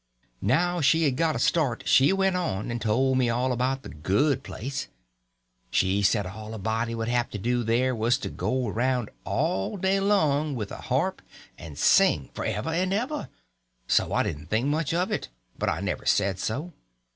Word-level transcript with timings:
Now 0.41 0.81
she 0.81 1.03
had 1.03 1.15
got 1.15 1.35
a 1.35 1.37
start, 1.37 1.81
and 1.83 1.87
she 1.87 2.11
went 2.11 2.35
on 2.35 2.71
and 2.71 2.81
told 2.81 3.19
me 3.19 3.29
all 3.29 3.51
about 3.51 3.83
the 3.83 3.89
good 3.89 4.41
place. 4.41 4.87
She 5.69 6.01
said 6.01 6.25
all 6.25 6.55
a 6.55 6.57
body 6.57 6.95
would 6.95 7.07
have 7.07 7.29
to 7.29 7.37
do 7.37 7.61
there 7.61 7.93
was 7.95 8.17
to 8.17 8.31
go 8.31 8.67
around 8.67 9.11
all 9.25 9.77
day 9.77 9.99
long 9.99 10.55
with 10.55 10.71
a 10.71 10.77
harp 10.81 11.21
and 11.55 11.77
sing, 11.77 12.31
forever 12.33 12.71
and 12.71 12.91
ever. 12.91 13.29
So 13.87 14.11
I 14.11 14.23
didn't 14.23 14.47
think 14.47 14.65
much 14.69 14.91
of 14.91 15.11
it. 15.11 15.29
But 15.59 15.69
I 15.69 15.81
never 15.81 16.07
said 16.07 16.39
so. 16.39 16.73